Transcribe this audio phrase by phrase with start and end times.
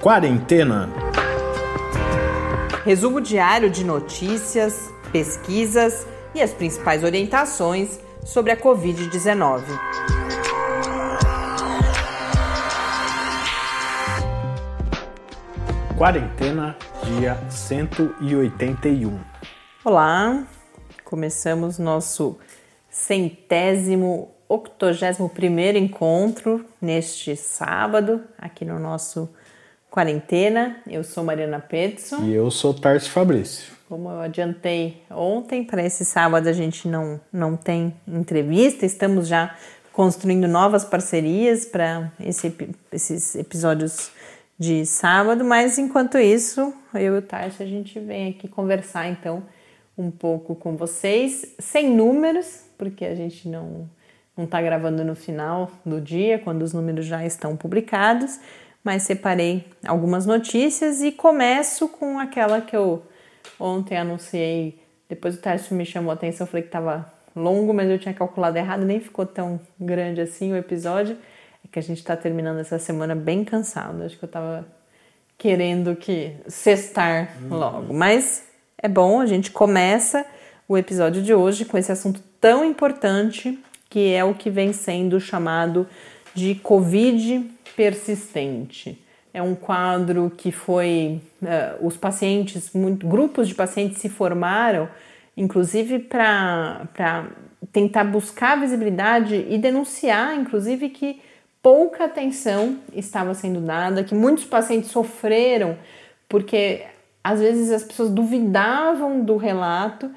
[0.00, 0.88] Quarentena.
[2.86, 9.62] Resumo diário de notícias, pesquisas e as principais orientações sobre a Covid-19.
[15.98, 19.20] Quarentena, dia 181.
[19.84, 20.46] Olá,
[21.04, 22.38] começamos nosso
[22.88, 29.28] centésimo, octogésimo primeiro encontro neste sábado, aqui no nosso
[29.90, 30.76] Quarentena.
[30.86, 32.24] Eu sou Mariana Petson.
[32.24, 33.72] E eu sou Tarso Fabrício.
[33.88, 39.56] Como eu adiantei ontem, para esse sábado a gente não, não tem entrevista, estamos já
[39.92, 42.54] construindo novas parcerias para esse,
[42.92, 44.12] esses episódios
[44.56, 49.42] de sábado, mas enquanto isso, eu e o Tarso a gente vem aqui conversar então
[49.98, 53.88] um pouco com vocês, sem números, porque a gente não
[54.36, 58.40] não está gravando no final do dia, quando os números já estão publicados,
[58.82, 63.02] mas separei algumas notícias e começo com aquela que eu
[63.58, 64.80] ontem anunciei.
[65.08, 68.14] Depois o Tarso me chamou a atenção, eu falei que estava longo, mas eu tinha
[68.14, 71.16] calculado errado, nem ficou tão grande assim o episódio.
[71.64, 74.02] É que a gente está terminando essa semana bem cansado.
[74.02, 74.66] Acho que eu estava
[75.36, 78.44] querendo que cestar logo, mas
[78.76, 80.24] é bom, a gente começa
[80.68, 83.58] o episódio de hoje com esse assunto tão importante
[83.88, 85.86] que é o que vem sendo chamado
[86.34, 89.02] de Covid persistente.
[89.32, 91.20] É um quadro que foi.
[91.40, 94.88] Uh, os pacientes, muito, grupos de pacientes se formaram,
[95.36, 97.26] inclusive para
[97.72, 101.20] tentar buscar visibilidade e denunciar, inclusive, que
[101.62, 105.76] pouca atenção estava sendo dada, que muitos pacientes sofreram
[106.30, 106.84] porque
[107.22, 110.10] às vezes as pessoas duvidavam do relato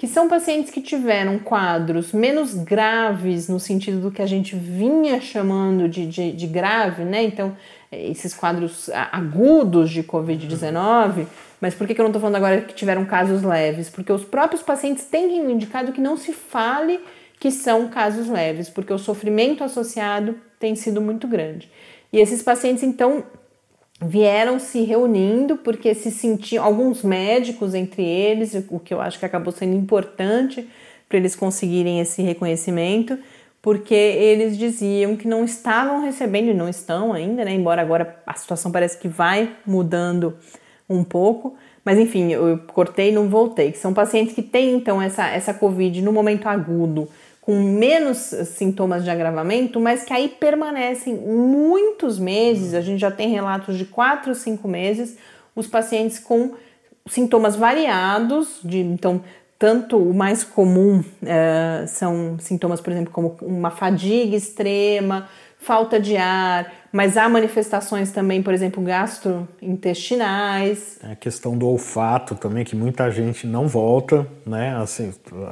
[0.00, 5.20] que são pacientes que tiveram quadros menos graves no sentido do que a gente vinha
[5.20, 7.22] chamando de, de, de grave, né?
[7.22, 7.54] Então,
[7.92, 11.26] esses quadros agudos de Covid-19.
[11.60, 13.90] Mas por que, que eu não estou falando agora que tiveram casos leves?
[13.90, 16.98] Porque os próprios pacientes têm indicado que não se fale
[17.38, 21.70] que são casos leves, porque o sofrimento associado tem sido muito grande.
[22.10, 23.22] E esses pacientes, então,
[24.00, 29.26] vieram se reunindo porque se sentiam alguns médicos entre eles, o que eu acho que
[29.26, 30.66] acabou sendo importante
[31.08, 33.18] para eles conseguirem esse reconhecimento,
[33.60, 37.52] porque eles diziam que não estavam recebendo e não estão ainda, né?
[37.52, 40.34] Embora agora a situação parece que vai mudando
[40.88, 43.72] um pouco, mas enfim, eu cortei e não voltei.
[43.72, 47.06] Que são pacientes que têm então essa essa COVID no momento agudo
[47.40, 53.30] com menos sintomas de agravamento, mas que aí permanecem muitos meses, a gente já tem
[53.30, 55.16] relatos de 4 ou 5 meses,
[55.56, 56.54] os pacientes com
[57.06, 59.22] sintomas variados, de então
[59.58, 65.28] tanto o mais comum uh, são sintomas, por exemplo, como uma fadiga extrema,
[65.58, 70.98] falta de ar, mas há manifestações também, por exemplo, gastrointestinais.
[71.02, 74.82] É a questão do olfato também, que muita gente não volta né, a,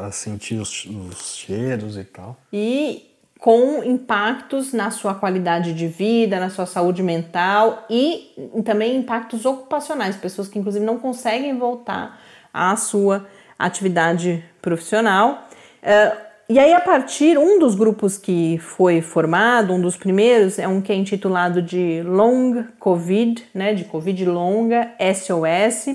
[0.06, 2.36] a sentir os, os cheiros e tal.
[2.52, 3.04] E
[3.38, 8.34] com impactos na sua qualidade de vida, na sua saúde mental e
[8.64, 12.20] também impactos ocupacionais, pessoas que inclusive não conseguem voltar
[12.52, 15.46] à sua atividade profissional.
[15.82, 20.66] Uh, e aí, a partir, um dos grupos que foi formado, um dos primeiros, é
[20.66, 25.94] um que é intitulado de Long Covid, né, de Covid longa, SOS,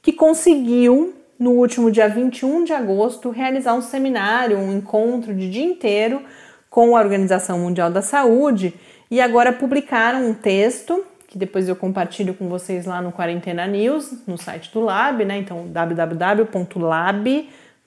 [0.00, 5.64] que conseguiu, no último dia 21 de agosto, realizar um seminário, um encontro de dia
[5.64, 6.22] inteiro
[6.70, 8.72] com a Organização Mundial da Saúde
[9.10, 14.24] e agora publicaram um texto que depois eu compartilho com vocês lá no Quarentena News,
[14.26, 15.38] no site do Lab, né?
[15.38, 16.66] Então, www.lab.com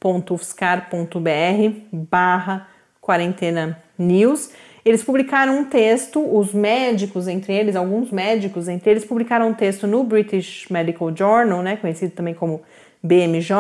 [0.04, 2.68] www.ufscar.br barra
[3.00, 4.52] quarentena news.
[4.84, 9.88] Eles publicaram um texto, os médicos entre eles, alguns médicos entre eles, publicaram um texto
[9.88, 12.62] no British Medical Journal, né, conhecido também como
[13.02, 13.56] BMJ,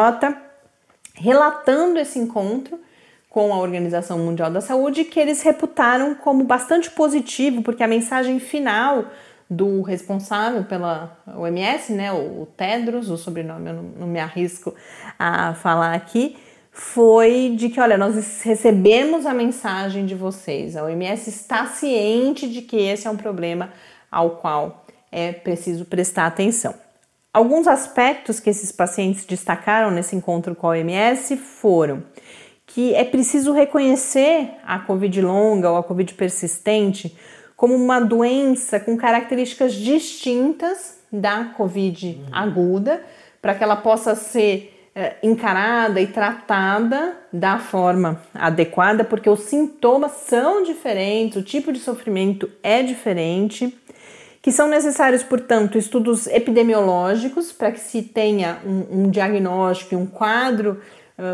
[1.16, 2.78] relatando esse encontro
[3.30, 8.38] com a Organização Mundial da Saúde, que eles reputaram como bastante positivo, porque a mensagem
[8.40, 9.06] final
[9.55, 14.73] do responsável pela OMS, né, o Tedros, o sobrenome eu não, não me arrisco
[15.17, 16.38] a falar aqui,
[16.71, 22.61] foi de que, olha, nós recebemos a mensagem de vocês, a OMS está ciente de
[22.61, 23.69] que esse é um problema
[24.11, 26.73] ao qual é preciso prestar atenção.
[27.31, 32.03] Alguns aspectos que esses pacientes destacaram nesse encontro com a OMS foram
[32.65, 37.15] que é preciso reconhecer a Covid longa ou a Covid persistente
[37.55, 42.25] como uma doença com características distintas da Covid uhum.
[42.31, 43.03] aguda,
[43.41, 50.11] para que ela possa ser é, encarada e tratada da forma adequada, porque os sintomas
[50.27, 53.77] são diferentes, o tipo de sofrimento é diferente,
[54.41, 60.05] que são necessários, portanto, estudos epidemiológicos para que se tenha um, um diagnóstico e um
[60.05, 60.81] quadro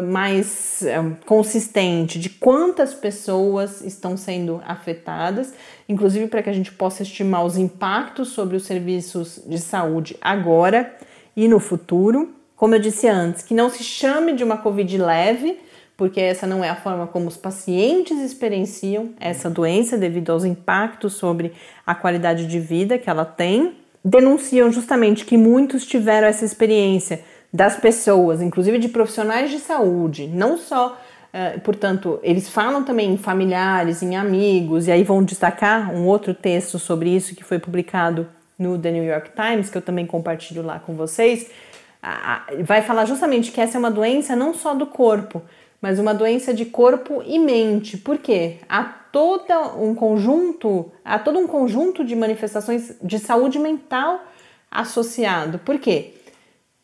[0.03, 5.53] mais uh, consistente de quantas pessoas estão sendo afetadas,
[5.87, 10.93] inclusive para que a gente possa estimar os impactos sobre os serviços de saúde agora
[11.35, 12.33] e no futuro.
[12.55, 15.57] Como eu disse antes, que não se chame de uma Covid leve,
[15.95, 21.13] porque essa não é a forma como os pacientes experienciam essa doença devido aos impactos
[21.13, 21.53] sobre
[21.85, 23.75] a qualidade de vida que ela tem.
[24.03, 30.57] Denunciam justamente que muitos tiveram essa experiência das pessoas, inclusive de profissionais de saúde, não
[30.57, 30.97] só
[31.29, 36.33] Uh, portanto, eles falam também em familiares, em amigos, e aí vão destacar um outro
[36.33, 40.63] texto sobre isso que foi publicado no The New York Times, que eu também compartilho
[40.63, 41.51] lá com vocês.
[42.65, 45.43] Vai falar justamente que essa é uma doença não só do corpo,
[45.79, 47.95] mas uma doença de corpo e mente.
[47.95, 48.57] Por quê?
[48.67, 54.21] Há todo um conjunto, há todo um conjunto de manifestações de saúde mental
[54.71, 55.59] associado.
[55.59, 56.15] Por quê?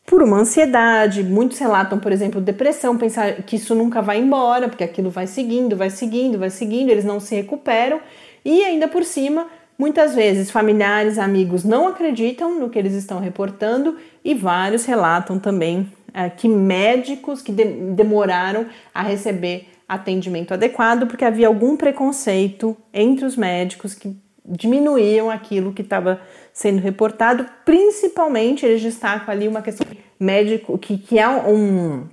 [0.06, 4.84] Por uma ansiedade, muitos relatam, por exemplo, depressão, pensar que isso nunca vai embora, porque
[4.84, 8.00] aquilo vai seguindo, vai seguindo, vai seguindo, eles não se recuperam,
[8.44, 13.96] e ainda por cima, muitas vezes familiares, amigos não acreditam no que eles estão reportando
[14.24, 21.24] e vários relatam também é, que médicos que de, demoraram a receber atendimento adequado porque
[21.24, 26.20] havia algum preconceito entre os médicos que diminuíam aquilo que estava
[26.56, 29.86] sendo reportado, principalmente eles destacam ali uma questão
[30.18, 32.06] médico que, que é um,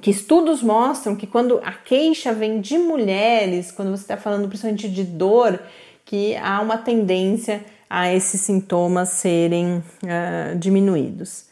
[0.00, 4.88] que estudos mostram que quando a queixa vem de mulheres, quando você está falando principalmente
[4.88, 5.60] de dor,
[6.06, 11.44] que há uma tendência a esses sintomas serem uh, diminuídos.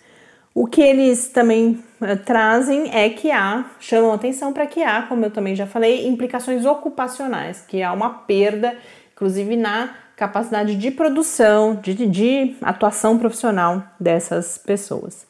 [0.55, 5.27] O que eles também uh, trazem é que há, chamam atenção para que há, como
[5.27, 8.75] eu também já falei, implicações ocupacionais, que há uma perda,
[9.13, 15.27] inclusive na capacidade de produção, de, de atuação profissional dessas pessoas.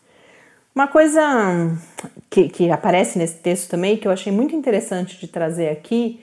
[0.74, 1.76] Uma coisa
[2.30, 6.20] que, que aparece nesse texto também, que eu achei muito interessante de trazer aqui,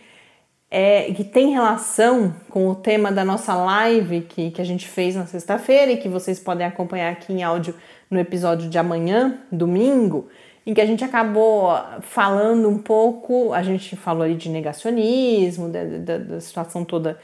[0.72, 5.16] é, que tem relação com o tema da nossa live que, que a gente fez
[5.16, 7.76] na sexta-feira e que vocês podem acompanhar aqui em áudio
[8.10, 10.30] no episódio de amanhã, domingo,
[10.66, 11.72] em que a gente acabou
[12.02, 17.20] falando um pouco, a gente falou ali de negacionismo, da, da, da situação toda, da,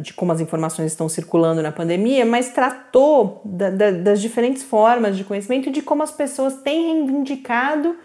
[0.00, 5.68] de como as informações estão circulando na pandemia, mas tratou das diferentes formas de conhecimento
[5.68, 7.96] e de como as pessoas têm reivindicado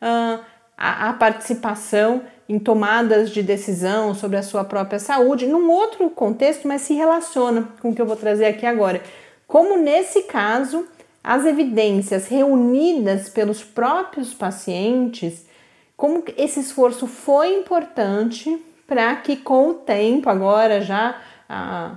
[0.00, 6.68] a, a participação em tomadas de decisão sobre a sua própria saúde, num outro contexto,
[6.68, 9.02] mas se relaciona com o que eu vou trazer aqui agora.
[9.46, 10.86] Como nesse caso,
[11.22, 15.46] as evidências reunidas pelos próprios pacientes,
[15.96, 21.16] como esse esforço foi importante para que com o tempo, agora já
[21.48, 21.92] há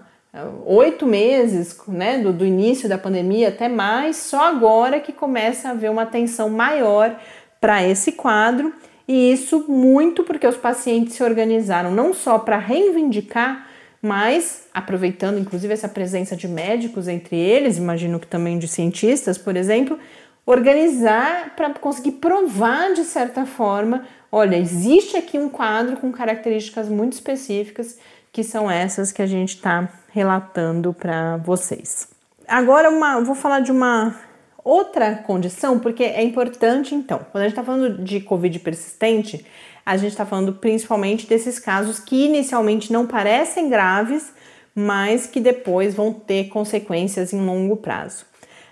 [0.65, 5.71] oito meses né, do, do início da pandemia até mais, só agora que começa a
[5.71, 7.15] haver uma atenção maior
[7.59, 8.73] para esse quadro,
[9.07, 13.67] e isso muito porque os pacientes se organizaram não só para reivindicar
[14.05, 19.55] mas aproveitando inclusive essa presença de médicos entre eles, imagino que também de cientistas, por
[19.55, 19.97] exemplo,
[20.45, 24.05] organizar para conseguir provar de certa forma,
[24.35, 27.97] olha, existe aqui um quadro com características muito específicas
[28.33, 32.09] que são essas que a gente está relatando para vocês.
[32.45, 34.13] Agora uma, vou falar de uma
[34.61, 39.45] outra condição, porque é importante então, quando a gente está falando de Covid persistente,
[39.85, 44.33] a gente está falando principalmente desses casos que inicialmente não parecem graves,
[44.75, 48.25] mas que depois vão ter consequências em longo prazo.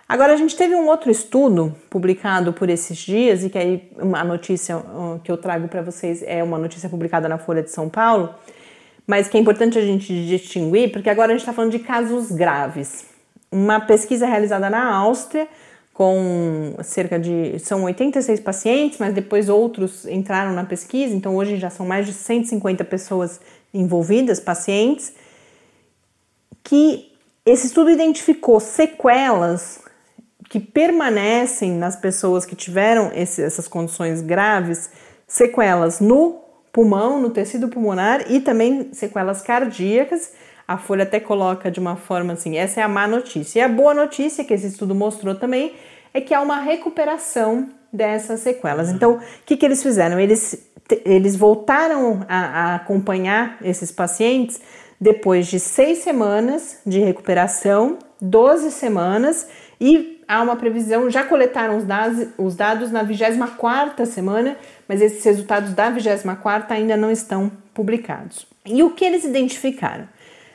[0.07, 4.23] Agora, a gente teve um outro estudo publicado por esses dias, e que aí a
[4.23, 7.89] notícia uh, que eu trago para vocês é uma notícia publicada na Folha de São
[7.89, 8.33] Paulo,
[9.07, 12.31] mas que é importante a gente distinguir, porque agora a gente está falando de casos
[12.31, 13.05] graves.
[13.51, 15.47] Uma pesquisa realizada na Áustria
[15.93, 17.59] com cerca de.
[17.59, 22.13] São 86 pacientes, mas depois outros entraram na pesquisa, então hoje já são mais de
[22.13, 23.39] 150 pessoas
[23.73, 25.13] envolvidas, pacientes,
[26.63, 27.11] que
[27.45, 29.82] esse estudo identificou sequelas
[30.53, 34.91] que permanecem nas pessoas que tiveram esse, essas condições graves,
[35.25, 40.31] sequelas no pulmão, no tecido pulmonar e também sequelas cardíacas
[40.67, 43.61] a Folha até coloca de uma forma assim: essa é a má notícia.
[43.61, 45.73] E a boa notícia, que esse estudo mostrou também,
[46.13, 48.91] é que há uma recuperação dessas sequelas.
[48.91, 50.19] Então, o que, que eles fizeram?
[50.19, 50.69] Eles,
[51.03, 54.61] eles voltaram a, a acompanhar esses pacientes
[55.01, 59.47] depois de seis semanas de recuperação, 12 semanas,
[59.81, 65.23] e há uma previsão, já coletaram os dados, os dados na 24 semana, mas esses
[65.23, 68.45] resultados da 24 ainda não estão publicados.
[68.65, 70.07] E o que eles identificaram?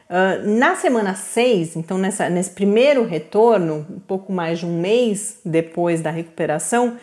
[0.09, 5.39] Uh, na semana 6, então nessa, nesse primeiro retorno, um pouco mais de um mês
[5.45, 6.97] depois da recuperação,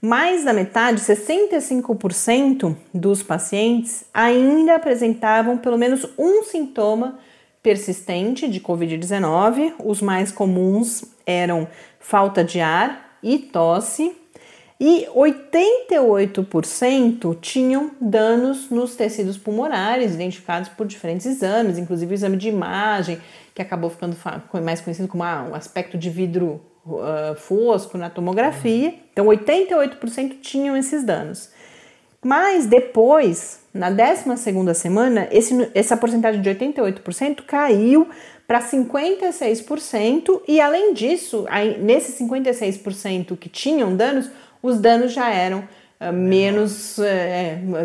[0.00, 7.18] mais da metade, 65% dos pacientes ainda apresentavam pelo menos um sintoma
[7.62, 9.74] persistente de Covid-19.
[9.84, 11.68] Os mais comuns eram
[12.10, 14.12] falta de ar e tosse,
[14.80, 22.48] e 88% tinham danos nos tecidos pulmonares, identificados por diferentes exames, inclusive o exame de
[22.48, 23.20] imagem,
[23.54, 24.16] que acabou ficando
[24.60, 28.92] mais conhecido como ah, um aspecto de vidro uh, fosco na tomografia.
[29.12, 31.48] Então, 88% tinham esses danos.
[32.22, 38.08] Mas depois, na 12 semana, esse, essa porcentagem de 88% caiu
[38.50, 44.28] para 56%, e além disso, aí, nesses 56% que tinham danos,
[44.60, 45.60] os danos já eram
[46.00, 47.02] uh, menos, uh,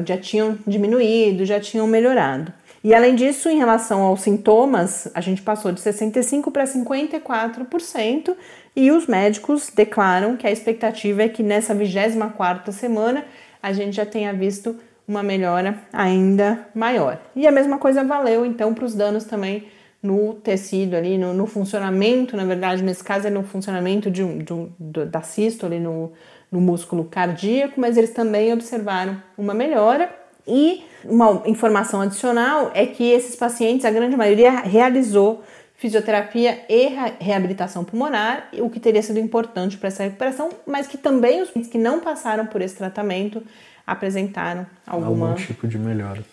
[0.04, 2.52] já tinham diminuído, já tinham melhorado.
[2.84, 8.36] E além disso, em relação aos sintomas, a gente passou de 65% para 54%,
[8.76, 13.24] e os médicos declaram que a expectativa é que nessa 24 semana
[13.62, 14.76] a gente já tenha visto
[15.08, 17.22] uma melhora ainda maior.
[17.36, 19.75] E a mesma coisa valeu então para os danos também
[20.06, 24.38] no tecido ali, no, no, funcionamento, na verdade, nesse caso é no funcionamento de um,
[24.38, 26.12] de um, da sístole no,
[26.52, 30.10] no músculo cardíaco, mas eles também observaram uma melhora.
[30.48, 35.44] E uma informação adicional é que esses pacientes, a grande maioria, realizou
[35.76, 41.42] fisioterapia e reabilitação pulmonar, o que teria sido importante para essa recuperação, mas que também
[41.42, 43.42] os que não passaram por esse tratamento
[43.86, 45.30] apresentaram alguma...
[45.30, 46.24] algum tipo de melhora.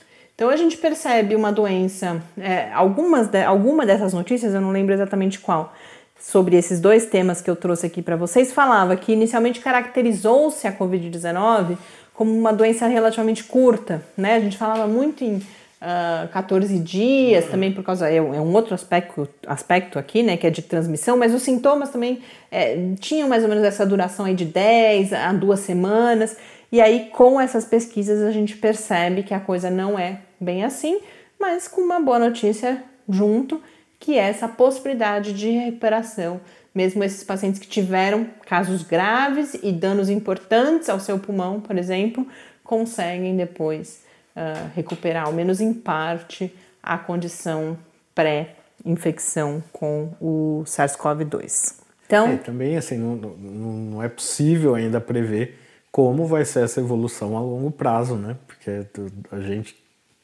[0.43, 4.93] Então a gente percebe uma doença, é, algumas de, alguma dessas notícias, eu não lembro
[4.93, 5.73] exatamente qual,
[6.19, 10.77] sobre esses dois temas que eu trouxe aqui para vocês, falava que inicialmente caracterizou-se a
[10.77, 11.79] Covid-19
[12.13, 14.35] como uma doença relativamente curta, né?
[14.35, 18.11] A gente falava muito em uh, 14 dias, também por causa.
[18.11, 20.37] É, é, um outro aspecto, aspecto aqui, né?
[20.37, 22.21] Que é de transmissão, mas os sintomas também
[22.51, 26.37] é, tinham mais ou menos essa duração aí de 10 a 2 semanas.
[26.73, 31.01] E aí, com essas pesquisas, a gente percebe que a coisa não é bem assim,
[31.39, 33.63] mas com uma boa notícia junto,
[33.99, 36.41] que é essa possibilidade de recuperação.
[36.75, 42.27] Mesmo esses pacientes que tiveram casos graves e danos importantes ao seu pulmão, por exemplo,
[42.65, 44.03] conseguem depois
[44.35, 47.79] uh, recuperar, ao menos em parte, a condição
[48.15, 51.83] pré-infecção com o SARS-CoV-2.
[52.07, 55.59] Então, é, também assim, não, não, não, é possível ainda prever
[55.91, 58.37] como vai ser essa evolução a longo prazo, né?
[58.47, 58.87] Porque
[59.31, 59.82] a gente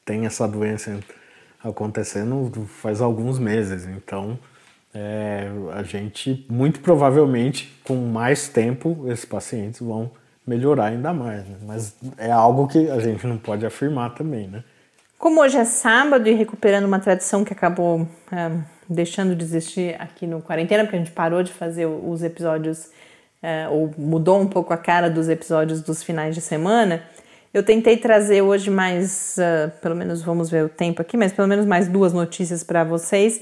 [0.09, 0.99] tem essa doença
[1.62, 4.38] acontecendo faz alguns meses, então
[4.95, 10.11] é, a gente muito provavelmente com mais tempo esses pacientes vão
[10.47, 11.57] melhorar ainda mais, né?
[11.67, 14.65] mas é algo que a gente não pode afirmar também, né?
[15.19, 18.50] Como hoje é sábado e recuperando uma tradição que acabou é,
[18.88, 22.88] deixando de existir aqui no quarentena, porque a gente parou de fazer os episódios
[23.43, 27.03] é, ou mudou um pouco a cara dos episódios dos finais de semana,
[27.52, 31.49] eu tentei trazer hoje mais, uh, pelo menos vamos ver o tempo aqui, mas pelo
[31.49, 33.40] menos mais duas notícias para vocês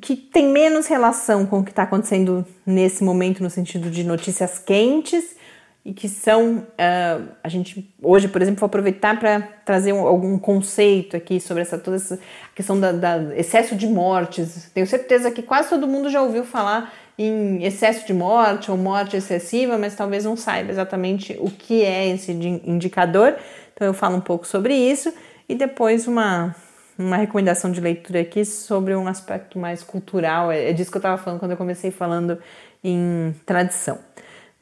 [0.00, 4.58] que tem menos relação com o que está acontecendo nesse momento no sentido de notícias
[4.58, 5.36] quentes
[5.84, 10.38] e que são uh, a gente hoje por exemplo vou aproveitar para trazer um, algum
[10.38, 12.18] conceito aqui sobre essa toda essa
[12.54, 14.70] questão da, da, excesso de mortes.
[14.72, 19.16] Tenho certeza que quase todo mundo já ouviu falar em excesso de morte ou morte
[19.16, 23.36] excessiva mas talvez não saiba exatamente o que é esse indicador.
[23.74, 25.12] Então eu falo um pouco sobre isso
[25.48, 26.54] e depois uma
[27.00, 30.52] uma recomendação de leitura aqui sobre um aspecto mais cultural.
[30.52, 32.38] É, é disso que eu estava falando quando eu comecei falando
[32.84, 33.98] em tradição.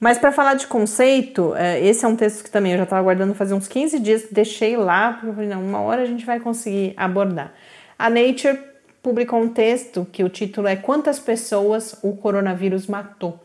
[0.00, 3.02] Mas para falar de conceito, é, esse é um texto que também eu já estava
[3.02, 6.24] aguardando fazer uns 15 dias, deixei lá, porque eu falei, não, uma hora a gente
[6.24, 7.52] vai conseguir abordar.
[7.98, 8.60] A Nature
[9.02, 13.38] publicou um texto que o título é Quantas pessoas o coronavírus matou?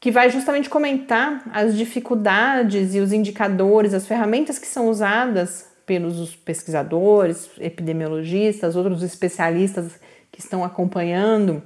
[0.00, 6.34] Que vai justamente comentar as dificuldades e os indicadores, as ferramentas que são usadas pelos
[6.36, 9.92] pesquisadores, epidemiologistas, outros especialistas
[10.30, 11.62] que estão acompanhando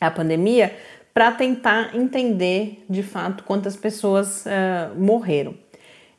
[0.00, 0.76] a pandemia
[1.12, 5.54] para tentar entender de fato quantas pessoas uh, morreram.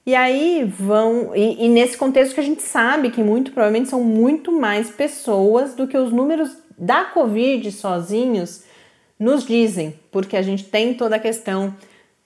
[0.05, 1.35] E aí vão.
[1.35, 5.74] E, e, nesse contexto que a gente sabe que muito provavelmente são muito mais pessoas
[5.74, 8.63] do que os números da Covid sozinhos
[9.17, 11.74] nos dizem, porque a gente tem toda a questão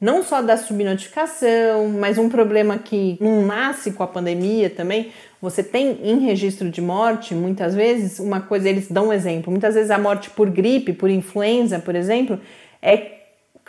[0.01, 5.11] não só da subnotificação, mas um problema que não nasce com a pandemia também.
[5.41, 9.75] Você tem em registro de morte, muitas vezes, uma coisa, eles dão um exemplo, muitas
[9.75, 12.39] vezes a morte por gripe, por influenza, por exemplo,
[12.81, 13.18] é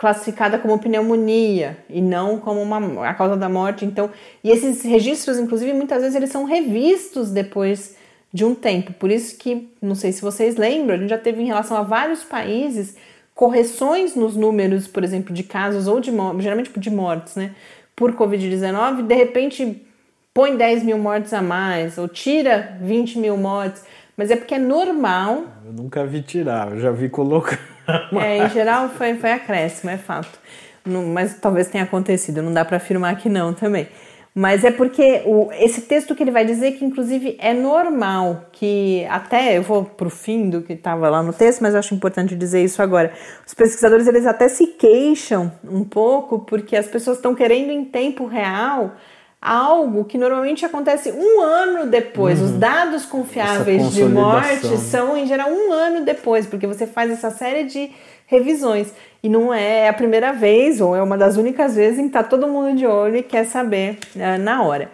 [0.01, 3.85] classificada como pneumonia e não como uma, a causa da morte.
[3.85, 4.09] Então,
[4.43, 7.95] e esses registros, inclusive, muitas vezes eles são revistos depois
[8.33, 8.93] de um tempo.
[8.93, 11.83] Por isso que, não sei se vocês lembram, a gente já teve em relação a
[11.83, 12.97] vários países
[13.35, 17.51] correções nos números, por exemplo, de casos ou de geralmente de mortes, né?
[17.95, 19.85] Por Covid-19, de repente
[20.33, 23.83] põe 10 mil mortes a mais, ou tira 20 mil mortes,
[24.17, 25.43] mas é porque é normal.
[25.63, 27.70] Eu nunca vi tirar, eu já vi colocar.
[28.21, 30.39] É, em geral foi, foi acréscimo, é fato.
[30.85, 33.87] Não, mas talvez tenha acontecido, não dá para afirmar que não também.
[34.33, 39.05] Mas é porque o, esse texto que ele vai dizer que, inclusive, é normal que,
[39.09, 42.33] até eu vou para o fim do que estava lá no texto, mas acho importante
[42.33, 43.11] dizer isso agora.
[43.45, 48.25] Os pesquisadores eles até se queixam um pouco porque as pessoas estão querendo em tempo
[48.25, 48.95] real
[49.41, 52.39] algo que normalmente acontece um ano depois.
[52.39, 52.45] Uhum.
[52.45, 57.31] Os dados confiáveis de morte são, em geral, um ano depois, porque você faz essa
[57.31, 57.89] série de
[58.27, 58.93] revisões.
[59.23, 62.23] E não é a primeira vez, ou é uma das únicas vezes em que está
[62.23, 64.91] todo mundo de olho e quer saber uh, na hora.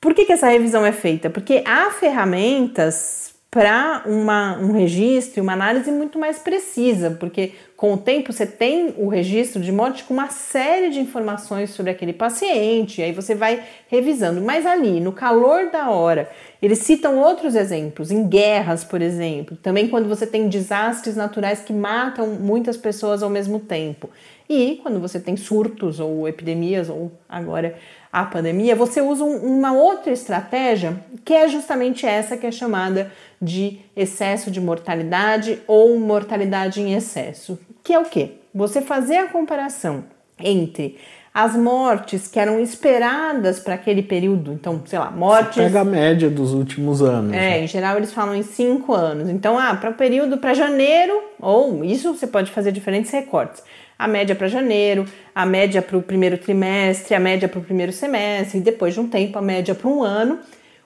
[0.00, 1.30] Por que, que essa revisão é feita?
[1.30, 7.98] Porque há ferramentas para um registro e uma análise muito mais precisa, porque com o
[7.98, 13.02] tempo você tem o registro de morte com uma série de informações sobre aquele paciente,
[13.02, 14.40] aí você vai revisando.
[14.40, 16.30] Mas ali, no calor da hora,
[16.62, 21.74] eles citam outros exemplos, em guerras, por exemplo, também quando você tem desastres naturais que
[21.74, 24.08] matam muitas pessoas ao mesmo tempo.
[24.48, 27.76] E quando você tem surtos ou epidemias, ou agora
[28.12, 33.10] a pandemia, você usa uma outra estratégia que é justamente essa que é chamada
[33.42, 38.36] de excesso de mortalidade ou mortalidade em excesso, que é o que?
[38.54, 40.04] Você fazer a comparação
[40.38, 40.96] entre
[41.34, 45.54] as mortes que eram esperadas para aquele período, então, sei lá, mortes.
[45.54, 47.32] Você pega a média dos últimos anos.
[47.32, 47.64] É, né?
[47.64, 49.28] em geral eles falam em cinco anos.
[49.30, 53.62] Então, ah, para o período para janeiro, ou isso você pode fazer diferentes recortes.
[53.98, 57.92] A média para janeiro, a média para o primeiro trimestre, a média para o primeiro
[57.92, 60.38] semestre, e depois de um tempo, a média para um ano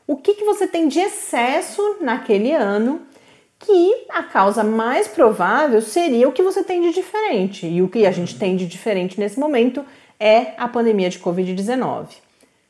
[0.07, 3.03] o que, que você tem de excesso naquele ano
[3.59, 7.67] que a causa mais provável seria o que você tem de diferente.
[7.67, 9.85] E o que a gente tem de diferente nesse momento
[10.21, 12.09] é a pandemia de Covid-19.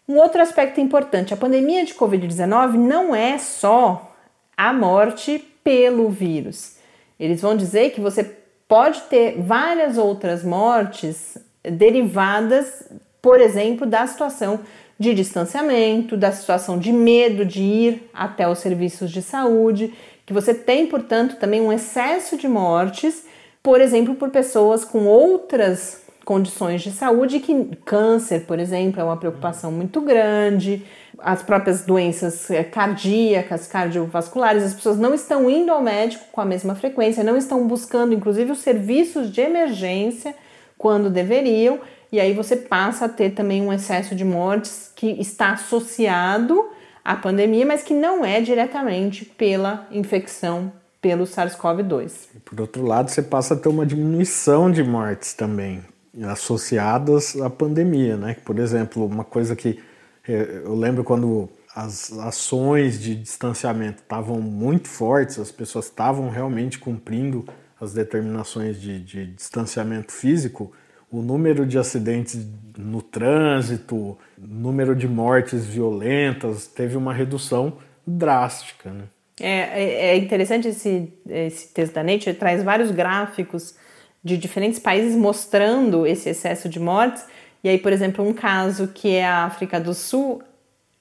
[0.08, 4.14] Um outro aspecto importante: a pandemia de Covid-19 não é só
[4.56, 6.76] a morte pelo vírus.
[7.18, 8.24] Eles vão dizer que você
[8.68, 12.88] pode ter várias outras mortes derivadas,
[13.20, 14.60] por exemplo, da situação
[14.98, 19.92] de distanciamento, da situação de medo de ir até os serviços de saúde,
[20.24, 23.24] que você tem, portanto, também um excesso de mortes,
[23.62, 29.16] por exemplo, por pessoas com outras condições de saúde, que câncer, por exemplo, é uma
[29.16, 30.84] preocupação muito grande,
[31.18, 36.44] as próprias doenças eh, cardíacas, cardiovasculares, as pessoas não estão indo ao médico com a
[36.44, 40.34] mesma frequência, não estão buscando, inclusive, os serviços de emergência
[40.76, 41.78] quando deveriam,
[42.16, 46.70] e aí você passa a ter também um excesso de mortes que está associado
[47.04, 52.28] à pandemia, mas que não é diretamente pela infecção pelo SARS-CoV-2.
[52.42, 55.84] Por outro lado, você passa a ter uma diminuição de mortes também
[56.24, 58.34] associadas à pandemia, né?
[58.42, 59.78] Por exemplo, uma coisa que
[60.26, 66.78] eh, eu lembro quando as ações de distanciamento estavam muito fortes, as pessoas estavam realmente
[66.78, 67.44] cumprindo
[67.78, 70.72] as determinações de, de distanciamento físico,
[71.10, 77.74] o número de acidentes no trânsito, número de mortes violentas, teve uma redução
[78.06, 78.90] drástica.
[78.90, 79.04] Né?
[79.40, 83.74] É, é, é interessante esse, esse texto da Nature, traz vários gráficos
[84.22, 87.24] de diferentes países mostrando esse excesso de mortes.
[87.62, 90.42] E aí, por exemplo, um caso que é a África do Sul,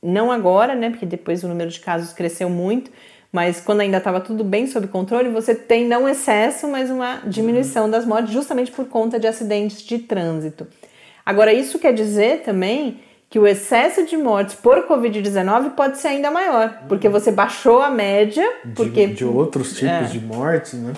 [0.01, 2.91] não agora, né, porque depois o número de casos cresceu muito,
[3.35, 7.89] mas quando ainda estava tudo bem sob controle, você tem não excesso, mas uma diminuição
[7.89, 10.65] das mortes, justamente por conta de acidentes de trânsito.
[11.25, 16.31] Agora, isso quer dizer também que o excesso de mortes por Covid-19 pode ser ainda
[16.31, 18.49] maior, porque você baixou a média.
[18.73, 20.03] Porque, de, de outros tipos é.
[20.03, 20.93] de mortes, né?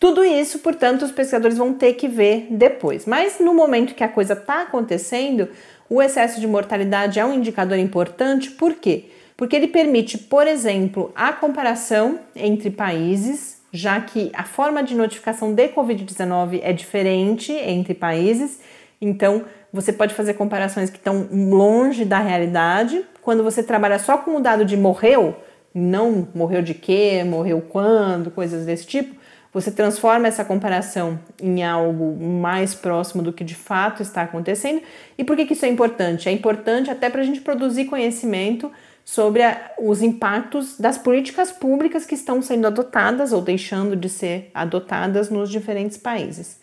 [0.00, 3.04] Tudo isso, portanto, os pesquisadores vão ter que ver depois.
[3.04, 5.50] Mas no momento que a coisa está acontecendo,
[5.90, 9.10] o excesso de mortalidade é um indicador importante, por quê?
[9.36, 15.52] Porque ele permite, por exemplo, a comparação entre países, já que a forma de notificação
[15.52, 18.60] de Covid-19 é diferente entre países,
[19.00, 23.04] então você pode fazer comparações que estão longe da realidade.
[23.20, 25.34] Quando você trabalha só com o dado de morreu,
[25.74, 29.16] não morreu de quê, morreu quando, coisas desse tipo,
[29.52, 34.80] você transforma essa comparação em algo mais próximo do que de fato está acontecendo.
[35.18, 36.28] E por que, que isso é importante?
[36.28, 38.70] É importante até para a gente produzir conhecimento
[39.04, 44.50] sobre a, os impactos das políticas públicas que estão sendo adotadas ou deixando de ser
[44.54, 46.58] adotadas nos diferentes países.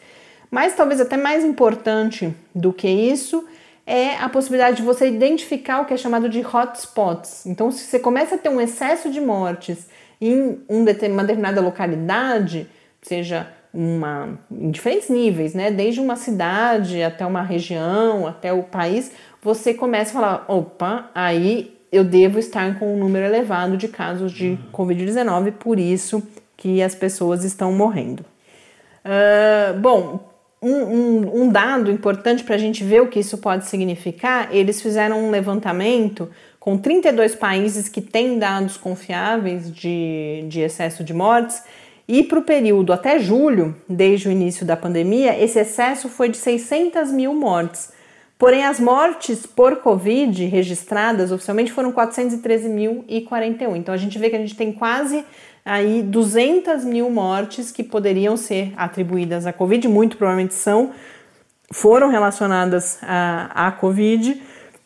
[0.50, 3.48] Mas talvez até mais importante do que isso
[3.86, 7.46] é a possibilidade de você identificar o que é chamado de hotspots.
[7.46, 9.88] Então, se você começa a ter um excesso de mortes
[10.20, 12.70] em uma determinada localidade,
[13.02, 15.72] seja uma, em diferentes níveis, né?
[15.72, 21.81] Desde uma cidade até uma região, até o país, você começa a falar: opa, aí
[21.92, 26.24] eu devo estar com um número elevado de casos de Covid-19, por isso
[26.56, 28.24] que as pessoas estão morrendo.
[29.04, 33.66] Uh, bom, um, um, um, dado importante para a gente ver o que isso pode
[33.66, 41.04] significar: eles fizeram um levantamento com 32 países que têm dados confiáveis de, de excesso
[41.04, 41.64] de mortes
[42.08, 46.38] e para o período até julho, desde o início da pandemia, esse excesso foi de
[46.38, 47.91] 600 mil mortes.
[48.42, 53.76] Porém, as mortes por Covid registradas oficialmente foram 413.041.
[53.76, 55.24] Então, a gente vê que a gente tem quase
[55.64, 60.90] aí 200 mil mortes que poderiam ser atribuídas à Covid, muito provavelmente são,
[61.72, 64.42] foram relacionadas à, à Covid,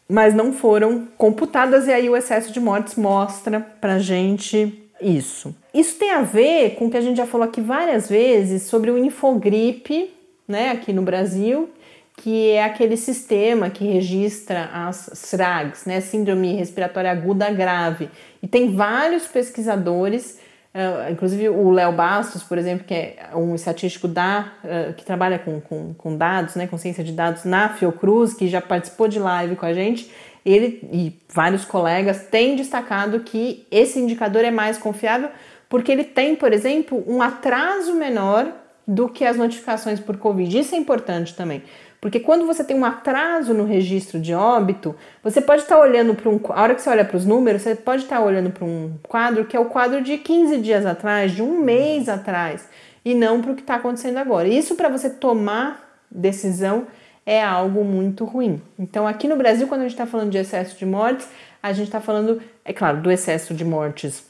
[0.10, 5.56] mas não foram computadas, e aí o excesso de mortes mostra pra gente isso.
[5.74, 8.92] Isso tem a ver com o que a gente já falou aqui várias vezes sobre
[8.92, 10.14] o Infogripe,
[10.46, 11.70] né, aqui no Brasil,
[12.18, 18.10] que é aquele sistema que registra as SRAGs, né, Síndrome Respiratória Aguda Grave.
[18.42, 20.40] E tem vários pesquisadores,
[20.74, 25.38] uh, inclusive o Léo Bastos, por exemplo, que é um estatístico da, uh, que trabalha
[25.38, 29.20] com, com, com dados, né, com ciência de dados na Fiocruz, que já participou de
[29.20, 30.10] live com a gente,
[30.46, 35.30] ele e vários colegas têm destacado que esse indicador é mais confiável
[35.68, 38.52] porque ele tem, por exemplo, um atraso menor
[38.88, 40.60] do que as notificações por Covid.
[40.60, 41.64] Isso é importante também.
[42.06, 46.30] Porque quando você tem um atraso no registro de óbito, você pode estar olhando para
[46.30, 46.40] um.
[46.50, 49.44] A hora que você olha para os números, você pode estar olhando para um quadro
[49.46, 52.70] que é o quadro de 15 dias atrás, de um mês atrás,
[53.04, 54.48] e não para o que está acontecendo agora.
[54.48, 56.86] Isso para você tomar decisão
[57.26, 58.62] é algo muito ruim.
[58.78, 61.28] Então, aqui no Brasil, quando a gente está falando de excesso de mortes,
[61.64, 64.24] a gente está falando, é claro, do excesso de mortes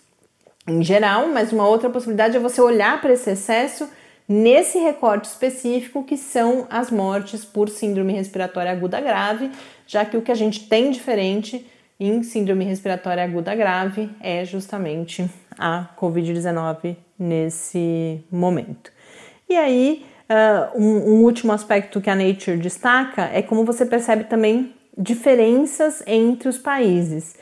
[0.65, 3.89] em geral, mas uma outra possibilidade é você olhar para esse excesso
[4.27, 9.51] nesse recorte específico que são as mortes por síndrome respiratória aguda grave,
[9.87, 11.65] já que o que a gente tem diferente
[11.99, 18.91] em síndrome respiratória aguda grave é justamente a COVID-19 nesse momento.
[19.49, 24.23] E aí, Uh, um, um, último aspecto que a Nature destaca é como você percebe
[24.23, 27.35] também diferenças entre os países.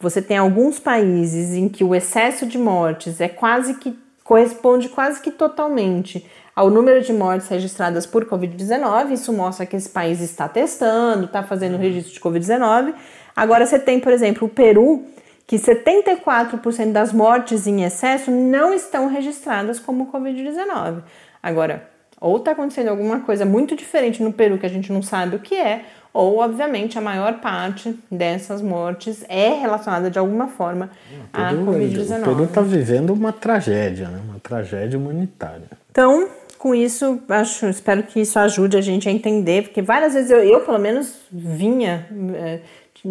[0.00, 5.20] Você tem alguns países em que o excesso de mortes é quase que corresponde quase
[5.20, 9.12] que totalmente ao número de mortes registradas por Covid-19.
[9.12, 12.94] Isso mostra que esse país está testando, está fazendo registro de Covid-19.
[13.36, 15.04] Agora você tem, por exemplo, o Peru,
[15.46, 21.02] que 74% das mortes em excesso não estão registradas como Covid-19.
[21.42, 21.93] Agora,
[22.24, 25.38] ou está acontecendo alguma coisa muito diferente no Peru que a gente não sabe o
[25.38, 30.88] que é, ou obviamente a maior parte dessas mortes é relacionada de alguma forma
[31.30, 32.22] à Covid-19.
[32.22, 34.22] O Peru está vivendo uma tragédia, né?
[34.26, 35.68] uma tragédia humanitária.
[35.90, 40.30] Então, com isso, acho, espero que isso ajude a gente a entender, porque várias vezes
[40.30, 42.60] eu, eu pelo menos, vinha, eh,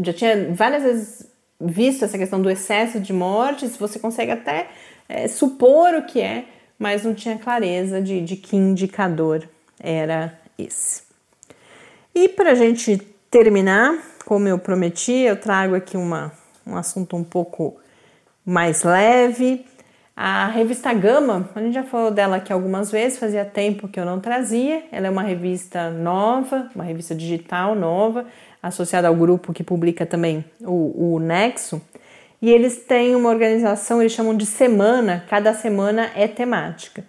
[0.02, 1.28] já tinha várias vezes
[1.62, 4.70] visto essa questão do excesso de mortes, você consegue até
[5.08, 6.46] é, supor o que é,
[6.84, 9.48] mas não tinha clareza de, de que indicador
[9.80, 11.04] era esse.
[12.14, 12.98] E para a gente
[13.32, 16.34] terminar, como eu prometi, eu trago aqui uma,
[16.68, 17.78] um assunto um pouco
[18.46, 19.66] mais leve.
[20.14, 24.04] A revista Gama, a gente já falou dela aqui algumas vezes, fazia tempo que eu
[24.04, 24.84] não trazia.
[24.92, 28.26] Ela é uma revista nova, uma revista digital nova,
[28.62, 31.82] associada ao grupo que publica também o, o Nexo
[32.44, 37.06] e eles têm uma organização, eles chamam de semana, cada semana é temática.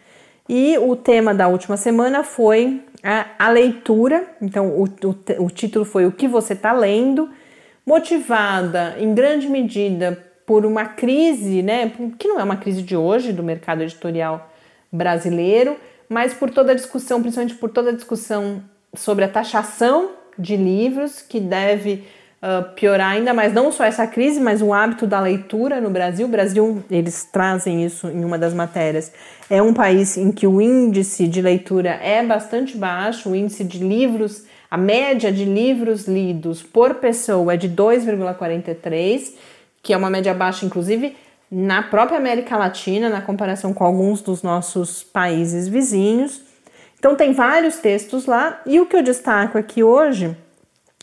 [0.48, 5.84] E o tema da última semana foi a, a leitura, então o, o, o título
[5.84, 7.28] foi O que você está lendo,
[7.84, 10.16] motivada em grande medida
[10.46, 14.52] por uma crise, né, que não é uma crise de hoje do mercado editorial
[14.92, 15.76] brasileiro,
[16.08, 18.62] mas por toda a discussão, principalmente por toda a discussão
[18.94, 22.04] sobre a taxação de livros que deve
[22.44, 26.26] uh, piorar ainda mais não só essa crise, mas o hábito da leitura no Brasil.
[26.26, 29.10] O Brasil, eles trazem isso em uma das matérias,
[29.48, 33.78] é um país em que o índice de leitura é bastante baixo, o índice de
[33.78, 39.32] livros, a média de livros lidos por pessoa é de 2,43,
[39.82, 41.16] que é uma média baixa, inclusive,
[41.50, 46.42] na própria América Latina, na comparação com alguns dos nossos países vizinhos.
[46.98, 50.34] Então, tem vários textos lá, e o que eu destaco aqui hoje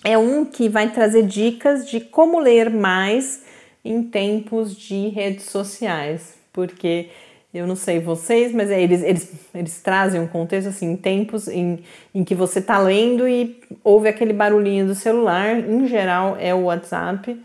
[0.04, 3.44] é um que vai trazer dicas de como ler mais
[3.84, 7.10] em tempos de redes sociais, porque
[7.54, 11.48] eu não sei vocês, mas é, eles, eles, eles trazem um contexto assim, em tempos
[11.48, 11.84] em,
[12.16, 16.64] em que você está lendo e ouve aquele barulhinho do celular, em geral é o
[16.64, 17.38] WhatsApp,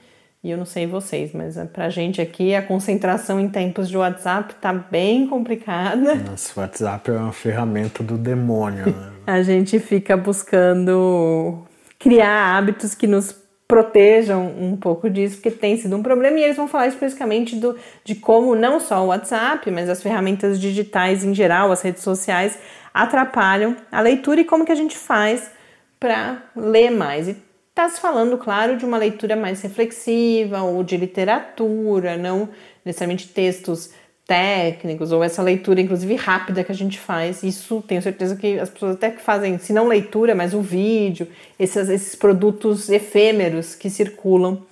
[0.45, 4.55] E eu não sei vocês, mas pra gente aqui a concentração em tempos de WhatsApp
[4.61, 6.15] tá bem complicada.
[6.15, 8.87] Nossa, o WhatsApp é uma ferramenta do demônio.
[8.87, 9.13] Né?
[9.27, 11.66] a gente fica buscando
[11.99, 13.35] criar hábitos que nos
[13.67, 17.77] protejam um pouco disso, porque tem sido um problema, e eles vão falar especificamente do,
[18.05, 22.57] de como não só o WhatsApp, mas as ferramentas digitais em geral, as redes sociais,
[22.95, 25.51] atrapalham a leitura e como que a gente faz
[25.99, 27.29] para ler mais.
[27.29, 27.37] E
[27.71, 32.49] está se falando, claro, de uma leitura mais reflexiva ou de literatura, não
[32.85, 33.91] necessariamente textos
[34.27, 37.43] técnicos ou essa leitura, inclusive rápida que a gente faz.
[37.43, 41.29] Isso tenho certeza que as pessoas até que fazem, se não leitura, mas o vídeo,
[41.59, 44.63] esses, esses produtos efêmeros que circulam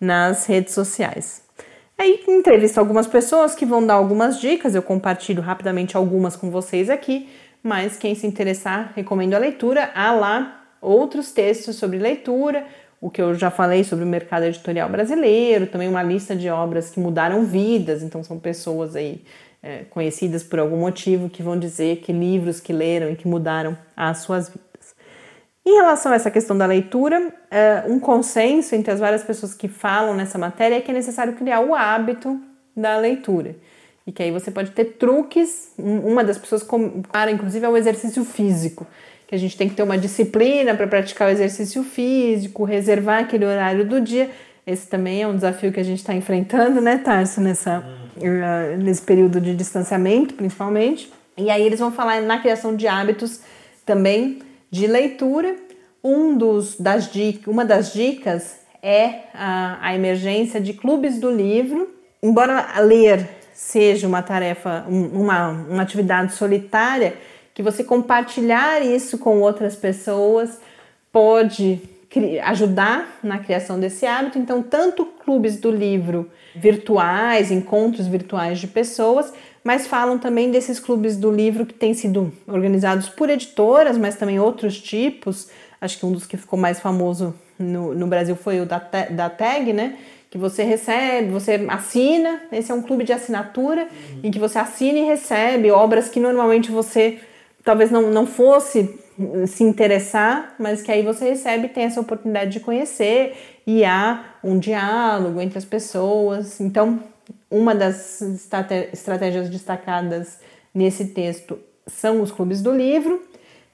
[0.00, 1.42] nas redes sociais.
[1.96, 6.90] Aí entrevisto algumas pessoas que vão dar algumas dicas, eu compartilho rapidamente algumas com vocês
[6.90, 7.28] aqui,
[7.62, 9.90] mas quem se interessar, recomendo a leitura.
[9.94, 12.66] Há lá outros textos sobre leitura,
[13.00, 16.90] o que eu já falei sobre o mercado editorial brasileiro, também uma lista de obras
[16.90, 19.22] que mudaram vidas, então são pessoas aí
[19.62, 23.76] é, conhecidas por algum motivo que vão dizer que livros que leram e que mudaram
[23.96, 24.64] as suas vidas.
[25.66, 29.66] Em relação a essa questão da leitura, é, um consenso entre as várias pessoas que
[29.66, 32.38] falam nessa matéria é que é necessário criar o hábito
[32.76, 33.56] da leitura.
[34.06, 35.72] E que aí você pode ter truques.
[35.78, 38.86] Uma das pessoas compara, inclusive, ao exercício físico
[39.34, 43.44] que a gente tem que ter uma disciplina para praticar o exercício físico, reservar aquele
[43.44, 44.30] horário do dia.
[44.64, 47.84] Esse também é um desafio que a gente está enfrentando, né, Tarso, nessa,
[48.16, 51.12] uh, nesse período de distanciamento, principalmente.
[51.36, 53.40] E aí eles vão falar na criação de hábitos
[53.84, 54.38] também
[54.70, 55.56] de leitura.
[56.02, 57.10] Um dos, das
[57.46, 61.92] uma das dicas é a, a emergência de clubes do livro.
[62.22, 67.14] Embora ler seja uma tarefa, uma, uma atividade solitária,
[67.54, 70.60] que você compartilhar isso com outras pessoas
[71.12, 71.80] pode
[72.42, 74.38] ajudar na criação desse hábito.
[74.38, 81.16] Então, tanto clubes do livro virtuais, encontros virtuais de pessoas, mas falam também desses clubes
[81.16, 85.48] do livro que têm sido organizados por editoras, mas também outros tipos.
[85.80, 88.78] Acho que um dos que ficou mais famoso no, no Brasil foi o da,
[89.10, 89.96] da TAG, né?
[90.30, 92.42] Que você recebe, você assina.
[92.52, 94.20] Esse é um clube de assinatura uhum.
[94.24, 97.20] em que você assina e recebe obras que normalmente você
[97.64, 99.00] talvez não, não fosse
[99.46, 103.34] se interessar, mas que aí você recebe tem essa oportunidade de conhecer
[103.66, 106.60] e há um diálogo entre as pessoas.
[106.60, 107.00] Então,
[107.50, 108.20] uma das
[108.92, 110.38] estratégias destacadas
[110.74, 113.22] nesse texto são os clubes do livro.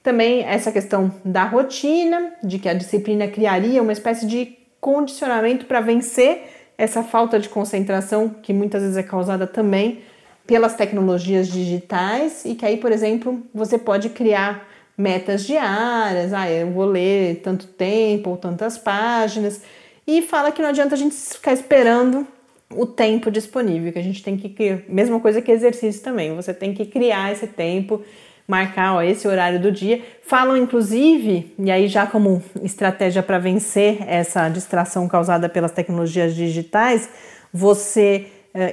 [0.03, 5.79] Também essa questão da rotina, de que a disciplina criaria uma espécie de condicionamento para
[5.79, 6.43] vencer
[6.77, 10.01] essa falta de concentração que muitas vezes é causada também
[10.45, 16.69] pelas tecnologias digitais e que aí, por exemplo, você pode criar metas diárias, ah, eu
[16.71, 19.61] vou ler tanto tempo ou tantas páginas,
[20.05, 22.27] e fala que não adianta a gente ficar esperando
[22.69, 26.53] o tempo disponível, que a gente tem que criar, mesma coisa que exercício também, você
[26.53, 28.01] tem que criar esse tempo,
[28.47, 30.01] marcar ó, esse horário do dia.
[30.23, 37.09] Falam inclusive, e aí já como estratégia para vencer essa distração causada pelas tecnologias digitais,
[37.53, 38.27] você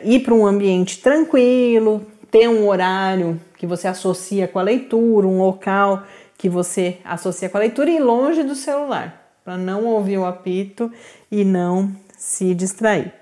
[0.04, 5.38] ir para um ambiente tranquilo, ter um horário que você associa com a leitura, um
[5.38, 6.04] local
[6.36, 10.90] que você associa com a leitura e longe do celular, para não ouvir o apito
[11.30, 13.12] e não se distrair.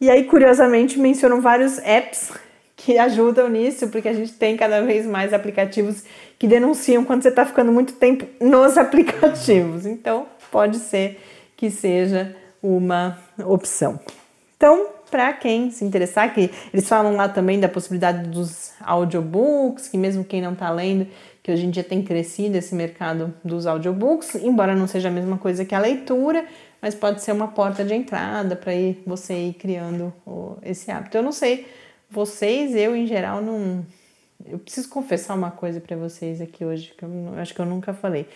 [0.00, 2.32] E aí, curiosamente, mencionam vários apps
[2.76, 6.04] que ajudam nisso, porque a gente tem cada vez mais aplicativos
[6.38, 9.86] que denunciam quando você está ficando muito tempo nos aplicativos.
[9.86, 11.20] Então, pode ser
[11.56, 13.98] que seja uma opção.
[14.56, 19.98] Então, para quem se interessar, que eles falam lá também da possibilidade dos audiobooks, que
[19.98, 21.06] mesmo quem não está lendo,
[21.42, 25.36] que hoje em dia tem crescido esse mercado dos audiobooks, embora não seja a mesma
[25.36, 26.46] coisa que a leitura,
[26.80, 28.72] mas pode ser uma porta de entrada para
[29.06, 30.12] você ir criando
[30.62, 31.18] esse hábito.
[31.18, 31.66] Eu não sei,
[32.10, 33.84] vocês, eu em geral não
[34.46, 37.92] eu preciso confessar uma coisa para vocês aqui hoje, que eu acho que eu nunca
[37.92, 38.26] falei.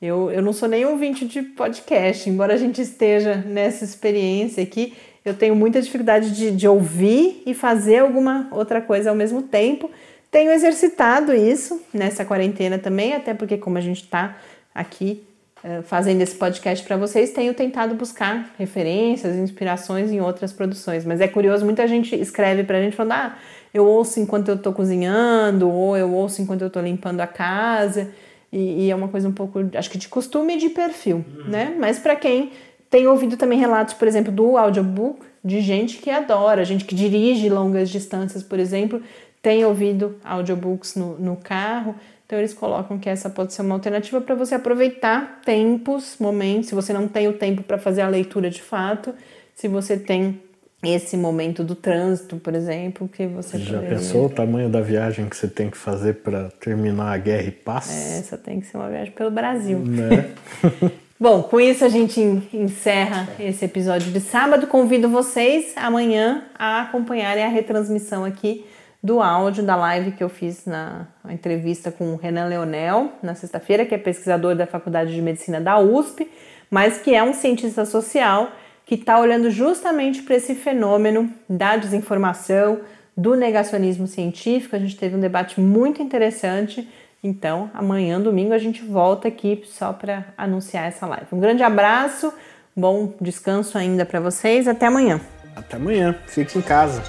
[0.00, 4.94] Eu, eu não sou nem ouvinte de podcast, embora a gente esteja nessa experiência aqui,
[5.24, 9.90] eu tenho muita dificuldade de, de ouvir e fazer alguma outra coisa ao mesmo tempo.
[10.30, 14.36] Tenho exercitado isso nessa quarentena também, até porque, como a gente está
[14.74, 15.22] aqui
[15.64, 21.04] uh, fazendo esse podcast para vocês, tenho tentado buscar referências, inspirações em outras produções.
[21.04, 23.36] Mas é curioso, muita gente escreve para a gente falando: ah,
[23.74, 28.08] eu ouço enquanto eu estou cozinhando, ou eu ouço enquanto eu estou limpando a casa.
[28.52, 31.50] E, e, é uma coisa um pouco, acho que de costume e de perfil, uhum.
[31.50, 31.74] né?
[31.78, 32.50] Mas para quem
[32.90, 37.48] tenho ouvido também relatos, por exemplo, do audiobook de gente que adora, gente que dirige
[37.48, 39.00] longas distâncias, por exemplo,
[39.40, 41.94] tem ouvido audiobooks no, no carro.
[42.26, 46.74] Então eles colocam que essa pode ser uma alternativa para você aproveitar tempos, momentos, se
[46.74, 49.14] você não tem o tempo para fazer a leitura de fato,
[49.54, 50.40] se você tem
[50.82, 53.96] esse momento do trânsito, por exemplo, que você Já poderia...
[53.96, 57.50] pensou o tamanho da viagem que você tem que fazer para terminar a guerra e
[57.50, 57.90] paz?
[58.18, 59.78] Essa tem que ser uma viagem pelo Brasil.
[59.78, 60.30] Né?
[61.22, 62.18] Bom, com isso a gente
[62.50, 64.66] encerra esse episódio de sábado.
[64.66, 68.64] Convido vocês amanhã a acompanharem a retransmissão aqui
[69.02, 73.84] do áudio da live que eu fiz na entrevista com o Renan Leonel na sexta-feira,
[73.84, 76.26] que é pesquisador da Faculdade de Medicina da USP,
[76.70, 78.52] mas que é um cientista social
[78.86, 82.80] que está olhando justamente para esse fenômeno da desinformação,
[83.14, 84.74] do negacionismo científico.
[84.74, 86.88] A gente teve um debate muito interessante.
[87.22, 91.26] Então, amanhã, domingo, a gente volta aqui só para anunciar essa live.
[91.32, 92.32] Um grande abraço,
[92.74, 94.66] bom descanso ainda para vocês.
[94.66, 95.20] Até amanhã.
[95.54, 96.18] Até amanhã.
[96.26, 97.02] Fique em casa.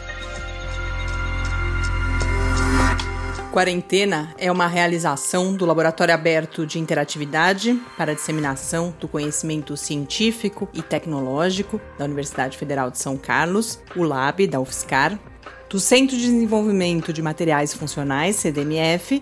[3.54, 10.70] Quarentena é uma realização do Laboratório Aberto de Interatividade para a Disseminação do Conhecimento Científico
[10.74, 15.20] e Tecnológico da Universidade Federal de São Carlos, o LAB da UFSCar,
[15.70, 19.22] do Centro de Desenvolvimento de Materiais Funcionais, CDMF,